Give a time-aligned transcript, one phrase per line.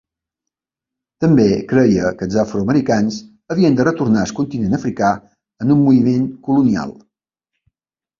[1.23, 1.43] També
[1.73, 3.19] creia que els afroamericans
[3.55, 5.11] havien de retornar al continent africà,
[5.67, 6.95] en un moviment colonial.